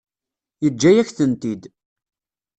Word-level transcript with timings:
Yeǧǧa-yak-tent-id. 0.63 1.63